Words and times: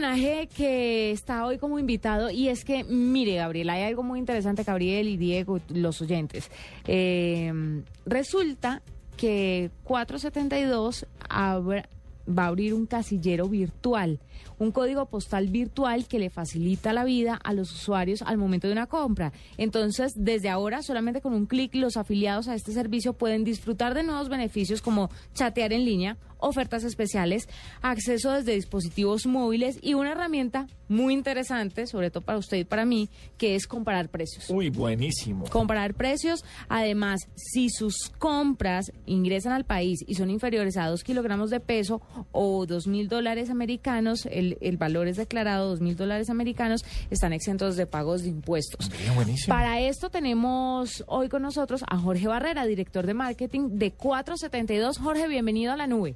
Personaje 0.00 0.48
que 0.54 1.10
está 1.10 1.46
hoy 1.46 1.56
como 1.58 1.78
invitado 1.78 2.30
y 2.30 2.48
es 2.48 2.64
que, 2.64 2.84
mire, 2.84 3.36
Gabriel, 3.36 3.70
hay 3.70 3.82
algo 3.84 4.02
muy 4.02 4.18
interesante, 4.18 4.62
Gabriel 4.62 5.08
y 5.08 5.16
Diego, 5.16 5.58
los 5.70 6.02
oyentes. 6.02 6.50
Eh, 6.86 7.50
resulta 8.04 8.82
que 9.16 9.70
472 9.84 11.06
abra- 11.30 11.88
va 12.26 12.44
a 12.44 12.48
abrir 12.48 12.74
un 12.74 12.86
casillero 12.86 13.48
virtual, 13.48 14.20
un 14.58 14.72
código 14.72 15.06
postal 15.06 15.48
virtual 15.48 16.06
que 16.06 16.18
le 16.18 16.30
facilita 16.30 16.92
la 16.92 17.04
vida 17.04 17.34
a 17.42 17.52
los 17.52 17.72
usuarios 17.72 18.22
al 18.22 18.38
momento 18.38 18.66
de 18.66 18.72
una 18.72 18.86
compra. 18.86 19.32
Entonces, 19.56 20.12
desde 20.16 20.48
ahora, 20.48 20.82
solamente 20.82 21.20
con 21.20 21.34
un 21.34 21.46
clic, 21.46 21.74
los 21.74 21.96
afiliados 21.96 22.48
a 22.48 22.54
este 22.54 22.72
servicio 22.72 23.12
pueden 23.12 23.44
disfrutar 23.44 23.94
de 23.94 24.02
nuevos 24.02 24.28
beneficios 24.28 24.82
como 24.82 25.10
chatear 25.34 25.72
en 25.72 25.84
línea, 25.84 26.16
ofertas 26.38 26.84
especiales, 26.84 27.48
acceso 27.82 28.32
desde 28.32 28.54
dispositivos 28.54 29.26
móviles 29.26 29.78
y 29.80 29.94
una 29.94 30.12
herramienta 30.12 30.66
muy 30.88 31.14
interesante, 31.14 31.86
sobre 31.86 32.10
todo 32.10 32.24
para 32.24 32.38
usted 32.38 32.58
y 32.58 32.64
para 32.64 32.84
mí, 32.84 33.08
que 33.38 33.56
es 33.56 33.66
comparar 33.66 34.08
precios. 34.08 34.48
Uy, 34.50 34.70
buenísimo. 34.70 35.46
Comparar 35.46 35.94
precios, 35.94 36.44
además, 36.68 37.28
si 37.34 37.70
sus 37.70 38.10
compras 38.18 38.92
ingresan 39.06 39.52
al 39.52 39.64
país 39.64 40.04
y 40.06 40.14
son 40.14 40.30
inferiores 40.30 40.76
a 40.76 40.86
2 40.86 41.02
kilogramos 41.02 41.50
de 41.50 41.60
peso 41.60 42.00
o 42.32 42.66
2 42.66 42.86
mil 42.86 43.08
dólares 43.08 43.50
americanos, 43.50 44.26
el, 44.26 44.58
el 44.60 44.76
valor 44.76 45.08
es 45.08 45.16
declarado 45.16 45.68
2 45.70 45.80
mil 45.80 45.96
dólares 45.96 46.30
americanos, 46.30 46.84
están 47.10 47.32
exentos 47.32 47.76
de 47.76 47.86
pagos 47.86 48.22
de 48.22 48.30
impuestos. 48.30 48.90
Buenísimo. 49.14 49.54
Para 49.54 49.80
esto 49.80 50.10
tenemos 50.10 51.04
hoy 51.06 51.28
con 51.28 51.42
nosotros 51.42 51.82
a 51.88 51.98
Jorge 51.98 52.28
Barrera, 52.28 52.66
director 52.66 53.06
de 53.06 53.14
marketing 53.14 53.78
de 53.78 53.92
472. 53.92 54.98
Jorge, 54.98 55.28
bienvenido 55.28 55.72
a 55.72 55.76
la 55.76 55.86
nube. 55.86 56.14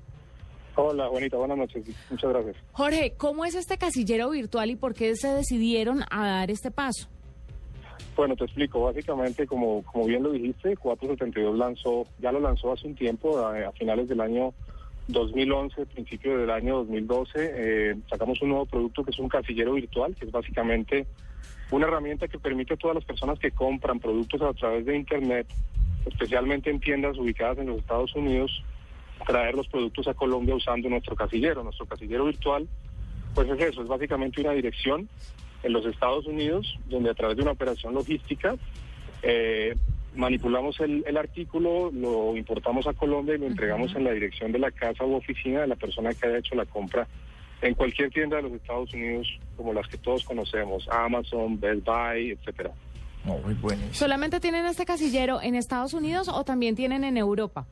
Hola, 0.77 1.09
Juanita, 1.09 1.37
buenas 1.37 1.59
noches. 1.59 1.85
Muchas 2.11 2.31
gracias. 2.31 2.57
Jorge, 2.73 3.15
¿cómo 3.17 3.45
es 3.45 3.55
este 3.55 3.77
casillero 3.77 4.31
virtual 4.31 4.71
y 4.71 4.77
por 4.77 4.95
qué 4.95 5.15
se 5.17 5.29
decidieron 5.29 6.03
a 6.11 6.27
dar 6.27 6.51
este 6.51 6.71
paso? 6.71 7.09
Bueno, 8.17 8.37
te 8.37 8.45
explico. 8.45 8.83
Básicamente, 8.83 9.47
como, 9.47 9.83
como 9.85 10.07
bien 10.07 10.23
lo 10.23 10.33
dijiste, 10.33 10.77
472 10.77 11.59
lanzó, 11.59 12.05
ya 12.19 12.33
lo 12.33 12.41
lanzó 12.41 12.73
hace 12.73 12.87
un 12.87 12.95
tiempo, 12.95 13.39
a, 13.39 13.69
a 13.69 13.73
finales 13.73 14.09
del 14.09 14.21
año 14.21 14.53
2011, 15.13 15.87
principio 15.87 16.39
del 16.39 16.51
año 16.51 16.77
2012. 16.79 17.31
eh, 17.37 17.97
sacamos 18.09 18.41
un 18.43 18.51
nuevo 18.51 18.67
producto 18.67 19.05
que 19.05 19.11
es 19.11 19.19
un 19.19 19.29
casillero 19.29 19.75
virtual, 19.75 20.15
que 20.15 20.27
es 20.27 20.33
básicamente 20.33 21.07
una 21.71 21.87
herramienta 21.87 22.29
que 22.29 22.39
permite 22.39 22.75
a 22.75 22.77
todas 22.77 22.97
las 22.97 23.05
personas 23.05 23.39
que 23.39 23.51
compran 23.51 24.01
productos 24.01 24.43
a 24.43 24.53
través 24.53 24.85
de 24.87 24.97
Internet, 24.97 25.47
especialmente 26.07 26.71
en 26.71 26.81
tiendas 26.81 27.17
ubicadas 27.17 27.59
en 27.59 27.67
los 27.67 27.79
Estados 27.79 28.15
Unidos, 28.15 28.63
traer 29.27 29.55
los 29.55 29.69
productos 29.69 30.09
a 30.09 30.15
Colombia 30.15 30.55
usando 30.55 30.89
nuestro 30.89 31.15
casillero. 31.15 31.63
Nuestro 31.63 31.87
casillero 31.87 32.25
virtual, 32.25 32.69
pues 33.35 33.49
es 33.49 33.61
eso, 33.61 33.83
es 33.83 33.89
básicamente 33.89 34.41
una 34.41 34.53
dirección 34.53 35.09
en 35.63 35.73
los 35.73 35.85
Estados 35.87 36.27
Unidos, 36.27 36.79
donde 36.87 37.11
a 37.11 37.15
través 37.15 37.37
de 37.37 37.43
una 37.43 37.53
operación 37.53 37.95
logística 37.95 38.57
eh, 39.23 39.77
manipulamos 40.15 40.79
el, 40.81 41.05
el 41.07 41.17
artículo, 41.17 41.91
lo 41.93 42.37
importamos 42.37 42.87
a 42.87 42.93
Colombia 42.93 43.35
y 43.35 43.39
lo 43.39 43.47
entregamos 43.47 43.95
en 43.95 44.05
la 44.05 44.13
dirección 44.13 44.53
de 44.53 44.59
la 44.59 44.71
casa 44.71 45.05
u 45.05 45.15
oficina 45.15 45.61
de 45.61 45.69
la 45.69 45.77
persona 45.77 46.13
que 46.15 46.27
haya 46.27 46.39
hecho 46.39 46.55
la 46.55 46.67
compra 46.67 47.07
en 47.63 47.75
cualquier 47.75 48.11
tienda 48.11 48.37
de 48.37 48.43
los 48.43 48.53
Estados 48.53 48.93
Unidos, 48.95 49.29
como 49.57 49.73
las 49.73 49.87
que 49.89 49.99
todos 49.99 50.25
conocemos, 50.25 50.89
Amazon, 50.91 51.61
Best 51.61 51.85
Buy, 51.85 52.31
etcétera. 52.31 52.73
Muy 53.25 53.55
buenísimo. 53.55 53.93
¿Solamente 53.93 54.41
tienen 54.41 54.65
este 54.67 54.87
casillero 54.87 55.43
en 55.43 55.55
Estados 55.55 55.93
Unidos 55.93 56.29
o 56.29 56.43
también 56.45 56.75
tienen 56.75 57.05
en 57.05 57.17
Europa? 57.19 57.67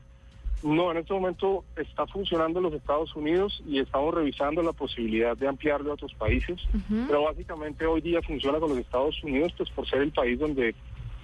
No, 0.61 0.91
en 0.91 0.97
este 0.97 1.13
momento 1.13 1.63
está 1.77 2.05
funcionando 2.05 2.59
en 2.59 2.63
los 2.63 2.73
Estados 2.73 3.15
Unidos 3.15 3.63
y 3.65 3.79
estamos 3.79 4.13
revisando 4.13 4.61
la 4.61 4.73
posibilidad 4.73 5.35
de 5.37 5.47
ampliarlo 5.47 5.91
a 5.91 5.93
otros 5.93 6.13
países, 6.15 6.59
pero 7.07 7.23
básicamente 7.23 7.85
hoy 7.85 8.01
día 8.01 8.21
funciona 8.21 8.59
con 8.59 8.69
los 8.69 8.79
Estados 8.79 9.23
Unidos, 9.23 9.53
pues 9.55 9.69
por 9.69 9.87
ser 9.89 10.01
el 10.01 10.11
país 10.11 10.37
donde 10.37 10.75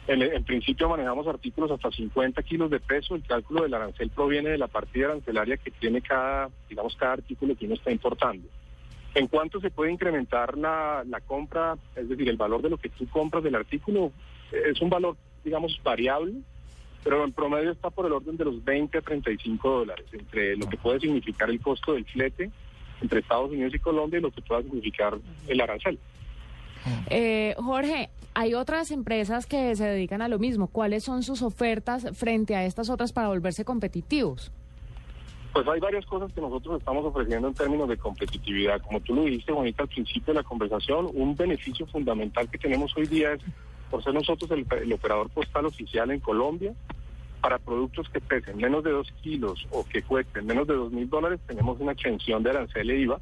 en, 0.06 0.44
principio 0.44 0.88
manejamos 0.88 1.26
artículos 1.26 1.70
hasta 1.70 1.90
50 1.90 2.42
kilos 2.42 2.70
de 2.70 2.80
peso. 2.80 3.14
El 3.14 3.24
cálculo 3.24 3.62
del 3.62 3.74
arancel 3.74 4.08
proviene 4.08 4.48
de 4.48 4.58
la 4.58 4.68
partida 4.68 5.08
arancelaria 5.08 5.58
que 5.58 5.70
tiene 5.70 6.00
cada, 6.00 6.48
digamos, 6.68 6.96
cada 6.96 7.12
artículo 7.12 7.54
que 7.54 7.66
uno 7.66 7.74
está 7.74 7.90
importando. 7.90 8.48
¿En 9.14 9.26
cuánto 9.26 9.60
se 9.60 9.70
puede 9.70 9.92
incrementar 9.92 10.56
la, 10.56 11.04
la 11.06 11.20
compra? 11.20 11.76
Es 11.94 12.08
decir, 12.08 12.26
el 12.28 12.38
valor 12.38 12.62
de 12.62 12.70
lo 12.70 12.78
que 12.78 12.88
tú 12.88 13.06
compras 13.08 13.44
del 13.44 13.54
artículo 13.54 14.12
es 14.50 14.80
un 14.80 14.88
valor, 14.88 15.16
digamos, 15.44 15.78
variable, 15.82 16.36
pero 17.04 17.24
en 17.24 17.32
promedio 17.32 17.70
está 17.70 17.90
por 17.90 18.06
el 18.06 18.12
orden 18.12 18.36
de 18.36 18.44
los 18.44 18.64
20 18.64 18.98
a 18.98 19.00
35 19.00 19.70
dólares, 19.70 20.06
entre 20.12 20.56
lo 20.56 20.68
que 20.68 20.76
puede 20.76 21.00
significar 21.00 21.50
el 21.50 21.60
costo 21.60 21.94
del 21.94 22.04
flete 22.04 22.50
entre 23.00 23.20
Estados 23.20 23.50
Unidos 23.50 23.74
y 23.74 23.78
Colombia 23.78 24.18
y 24.18 24.22
lo 24.22 24.30
que 24.30 24.42
pueda 24.42 24.62
significar 24.62 25.16
el 25.46 25.60
arancel. 25.60 25.98
Eh, 27.10 27.54
Jorge, 27.58 28.10
hay 28.34 28.54
otras 28.54 28.90
empresas 28.90 29.46
que 29.46 29.74
se 29.76 29.84
dedican 29.84 30.22
a 30.22 30.28
lo 30.28 30.38
mismo. 30.38 30.68
¿Cuáles 30.68 31.04
son 31.04 31.22
sus 31.22 31.42
ofertas 31.42 32.06
frente 32.16 32.54
a 32.56 32.64
estas 32.64 32.90
otras 32.90 33.12
para 33.12 33.28
volverse 33.28 33.64
competitivos? 33.64 34.52
Pues 35.52 35.66
hay 35.66 35.80
varias 35.80 36.04
cosas 36.06 36.32
que 36.32 36.40
nosotros 36.40 36.78
estamos 36.78 37.04
ofreciendo 37.04 37.48
en 37.48 37.54
términos 37.54 37.88
de 37.88 37.96
competitividad. 37.96 38.80
Como 38.82 39.00
tú 39.00 39.14
lo 39.14 39.24
dijiste, 39.24 39.52
Juanita, 39.52 39.82
al 39.82 39.88
principio 39.88 40.34
de 40.34 40.40
la 40.40 40.44
conversación, 40.44 41.08
un 41.14 41.34
beneficio 41.34 41.86
fundamental 41.86 42.48
que 42.50 42.58
tenemos 42.58 42.96
hoy 42.96 43.06
día 43.06 43.32
es, 43.32 43.40
por 43.90 44.02
ser 44.02 44.14
nosotros 44.14 44.50
el, 44.50 44.66
el 44.82 44.92
operador 44.92 45.30
postal 45.30 45.66
oficial 45.66 46.10
en 46.10 46.20
Colombia, 46.20 46.74
para 47.40 47.58
productos 47.58 48.08
que 48.08 48.20
pesen 48.20 48.56
menos 48.56 48.82
de 48.84 48.90
dos 48.90 49.12
kilos 49.22 49.66
o 49.70 49.84
que 49.86 50.02
cuesten 50.02 50.46
menos 50.46 50.66
de 50.66 50.74
dos 50.74 50.92
mil 50.92 51.08
dólares, 51.08 51.40
tenemos 51.46 51.80
una 51.80 51.92
exención 51.92 52.42
de 52.42 52.50
arancel 52.50 52.90
e 52.90 53.00
IVA, 53.00 53.20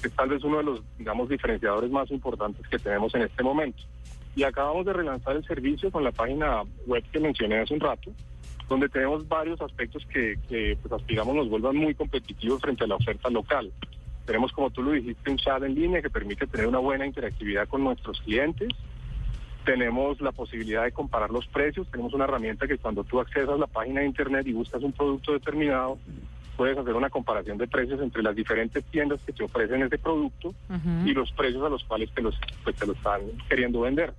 que 0.00 0.08
es 0.08 0.14
tal 0.14 0.28
vez 0.28 0.44
uno 0.44 0.58
de 0.58 0.62
los, 0.64 0.82
digamos, 0.96 1.28
diferenciadores 1.28 1.90
más 1.90 2.10
importantes 2.10 2.66
que 2.68 2.78
tenemos 2.78 3.14
en 3.14 3.22
este 3.22 3.42
momento. 3.42 3.82
Y 4.36 4.44
acabamos 4.44 4.86
de 4.86 4.92
relanzar 4.92 5.36
el 5.36 5.44
servicio 5.44 5.90
con 5.90 6.04
la 6.04 6.12
página 6.12 6.62
web 6.86 7.02
que 7.10 7.18
mencioné 7.18 7.58
hace 7.58 7.74
un 7.74 7.80
rato, 7.80 8.12
donde 8.68 8.88
tenemos 8.88 9.26
varios 9.26 9.60
aspectos 9.60 10.06
que, 10.06 10.38
que 10.48 10.78
pues, 10.80 10.92
aspiramos 10.92 11.34
nos 11.34 11.48
vuelvan 11.48 11.76
muy 11.76 11.94
competitivos 11.94 12.60
frente 12.60 12.84
a 12.84 12.86
la 12.86 12.96
oferta 12.96 13.28
local. 13.30 13.72
Tenemos, 14.24 14.52
como 14.52 14.70
tú 14.70 14.82
lo 14.82 14.92
dijiste, 14.92 15.30
un 15.30 15.38
chat 15.38 15.62
en 15.62 15.74
línea 15.74 16.02
que 16.02 16.10
permite 16.10 16.46
tener 16.46 16.66
una 16.66 16.78
buena 16.78 17.06
interactividad 17.06 17.66
con 17.66 17.82
nuestros 17.82 18.20
clientes. 18.20 18.68
Tenemos 19.68 20.18
la 20.22 20.32
posibilidad 20.32 20.84
de 20.84 20.92
comparar 20.92 21.28
los 21.28 21.46
precios. 21.46 21.86
Tenemos 21.90 22.14
una 22.14 22.24
herramienta 22.24 22.66
que 22.66 22.78
cuando 22.78 23.04
tú 23.04 23.20
accedes 23.20 23.50
a 23.50 23.56
la 23.58 23.66
página 23.66 24.00
de 24.00 24.06
internet 24.06 24.46
y 24.46 24.54
buscas 24.54 24.82
un 24.82 24.92
producto 24.92 25.34
determinado, 25.34 25.98
puedes 26.56 26.78
hacer 26.78 26.94
una 26.94 27.10
comparación 27.10 27.58
de 27.58 27.66
precios 27.66 28.00
entre 28.00 28.22
las 28.22 28.34
diferentes 28.34 28.82
tiendas 28.86 29.20
que 29.26 29.34
te 29.34 29.44
ofrecen 29.44 29.82
ese 29.82 29.98
producto 29.98 30.54
y 31.04 31.12
los 31.12 31.30
precios 31.32 31.62
a 31.66 31.68
los 31.68 31.84
cuales 31.84 32.10
te, 32.14 32.22
los, 32.22 32.34
pues, 32.64 32.76
te 32.76 32.86
lo 32.86 32.94
están 32.94 33.20
queriendo 33.46 33.82
vender. 33.82 34.14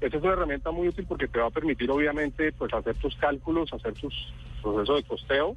Esa 0.00 0.18
es 0.18 0.22
una 0.22 0.34
herramienta 0.34 0.70
muy 0.70 0.86
útil 0.86 1.04
porque 1.08 1.26
te 1.26 1.40
va 1.40 1.46
a 1.46 1.50
permitir, 1.50 1.90
obviamente, 1.90 2.52
pues 2.52 2.72
hacer 2.72 2.94
tus 2.94 3.16
cálculos, 3.16 3.72
hacer 3.72 3.94
tus 3.94 4.14
procesos 4.62 4.96
de 4.96 5.02
costeo 5.04 5.56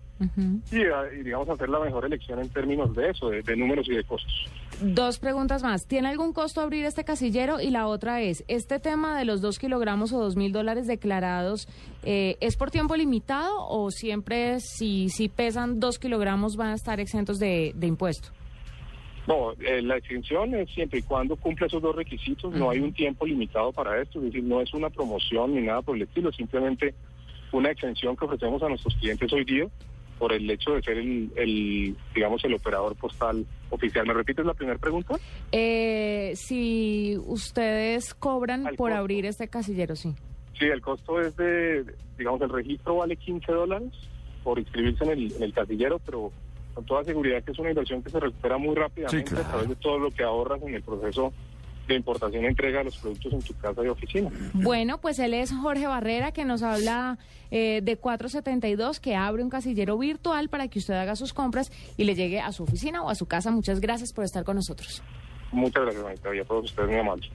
y, 0.72 0.78
y, 0.78 1.24
digamos, 1.24 1.50
hacer 1.50 1.69
la 1.69 1.80
mejor 1.80 2.06
elección 2.06 2.40
en 2.40 2.50
términos 2.50 2.96
de 2.96 3.10
eso, 3.10 3.30
de, 3.30 3.42
de, 3.42 3.56
números 3.56 3.88
y 3.88 3.96
de 3.96 4.04
costos. 4.04 4.34
Dos 4.81 5.19
preguntas 5.19 5.63
más. 5.63 5.88
¿Tiene 5.88 6.10
algún 6.10 6.34
costo 6.34 6.62
abrir 6.62 6.86
este 6.86 7.04
casillero? 7.04 7.62
Y 7.62 7.69
la 7.69 7.88
otra 7.88 8.22
es, 8.22 8.44
¿este 8.48 8.80
tema 8.80 9.18
de 9.18 9.25
los 9.25 9.42
dos 9.42 9.60
kilogramos 9.60 10.12
o 10.12 10.19
dos 10.19 10.36
mil 10.36 10.52
dólares 10.52 10.88
declarados 10.88 11.68
eh, 12.04 12.36
es 12.42 12.57
por 12.57 12.72
tiempo 12.72 12.96
limitado 12.96 13.68
o 13.69 13.92
siempre 13.92 14.60
si, 14.60 15.10
si 15.10 15.30
pesan 15.30 15.80
dos 15.80 16.00
kilogramos 16.00 16.56
van 16.58 16.69
a 16.69 16.75
estar 16.75 17.00
exentos 17.00 17.40
de, 17.40 17.72
de 17.75 17.88
impuesto? 17.88 18.30
No, 19.28 19.54
eh, 19.54 19.81
la 19.81 19.98
exención 19.98 20.54
es 20.54 20.69
siempre 20.69 21.00
y 21.00 21.01
cuando 21.01 21.36
cumple 21.36 21.66
esos 21.66 21.81
dos 21.81 21.96
requisitos, 21.96 22.54
no 22.54 22.69
hay 22.69 22.80
un 22.80 22.94
tiempo 22.94 23.25
limitado 23.25 23.72
para 23.72 24.00
esto, 24.00 24.19
es 24.19 24.25
decir, 24.25 24.44
no 24.44 24.62
es 24.62 24.72
una 24.74 24.90
promoción 24.90 25.56
ni 25.56 25.62
nada 25.62 25.81
por 25.81 25.96
el 25.96 26.04
estilo, 26.04 26.31
simplemente 26.31 26.94
una 27.56 27.72
exención 27.72 28.16
que 28.16 28.25
ofrecemos 28.25 28.62
a 28.63 28.69
nuestros 28.69 28.96
clientes 28.96 29.31
hoy 29.31 29.46
día 29.46 29.68
por 30.19 30.31
el 30.31 30.50
hecho 30.50 30.74
de 30.74 30.81
ser 30.81 30.98
el, 30.98 31.31
el 31.36 31.96
digamos, 32.13 32.44
el 32.46 32.54
operador 32.54 32.96
postal 32.96 33.46
oficial. 33.69 34.06
¿Me 34.06 34.13
repites 34.13 34.46
la 34.46 34.54
primera 34.54 34.78
pregunta? 34.78 35.16
Eh, 35.52 36.34
si 36.36 37.18
ustedes 37.25 38.13
cobran 38.13 38.68
Al 38.68 38.75
por 38.75 38.90
costo. 38.92 39.00
abrir 39.00 39.25
este 39.25 39.48
casillero, 39.48 39.96
sí. 39.96 40.13
Sí, 40.57 40.66
el 40.66 40.81
costo 40.81 41.19
es 41.19 41.36
de, 41.36 41.86
digamos, 42.18 42.42
el 42.42 42.50
registro 42.50 42.96
vale 42.98 43.18
15 43.18 43.52
dólares 43.52 43.92
por 44.44 44.58
inscribirse 44.58 45.04
en 45.04 45.10
el, 45.10 45.34
en 45.34 45.44
el 45.44 45.54
casillero, 45.54 46.00
pero 46.06 46.31
con 46.74 46.86
toda 46.86 47.04
seguridad 47.04 47.44
que 47.44 47.51
es 47.51 47.60
una 47.60 47.69
inversión 47.69 48.01
que 48.04 48.10
se 48.10 48.19
recupera 48.19 48.58
muy 48.58 48.75
rápidamente 48.75 49.31
claro. 49.31 49.46
a 49.46 49.50
través 49.50 49.69
de 49.69 49.75
todo 49.75 50.00
lo 50.00 50.12
que 50.12 50.24
ahorras 50.24 50.62
en 50.62 50.75
el 50.75 50.81
proceso 50.81 51.34
de 51.88 51.96
importación 51.96 52.46
e 52.46 52.48
entrega 52.48 52.80
de 52.80 52.86
los 52.86 52.98
productos 52.98 53.34
en 53.34 53.42
tu 53.42 53.54
casa 53.56 53.84
y 53.84 53.88
oficina. 53.88 54.30
Bueno, 54.54 55.00
pues 55.00 55.20
él 55.20 55.34
es 55.34 55.52
Jorge 55.52 55.88
Barrera, 55.88 56.32
que 56.32 56.46
nos 56.46 56.64
habla 56.64 57.18
eh, 57.52 57.82
de 57.84 57.98
472, 57.98 59.00
que 59.00 59.16
abre 59.16 59.44
un 59.44 59.50
casillero 59.50 59.98
virtual 59.98 60.50
para 60.50 60.68
que 60.68 60.80
usted 60.80 60.96
haga 60.96 61.16
sus 61.16 61.34
compras 61.34 61.72
y 61.98 62.06
le 62.06 62.16
llegue 62.16 62.40
a 62.40 62.52
su 62.52 62.64
oficina 62.64 63.04
o 63.04 63.10
a 63.10 63.16
su 63.16 63.26
casa. 63.26 63.52
Muchas 63.52 63.80
gracias 63.80 64.14
por 64.14 64.26
estar 64.26 64.44
con 64.44 64.56
nosotros. 64.56 65.04
Muchas 65.52 65.84
gracias, 65.84 66.04
Juanita, 66.04 66.36
y 66.36 66.40
a 66.40 66.44
todos 66.44 66.66
ustedes 66.66 66.90
muy 66.90 67.00
amables. 67.00 67.30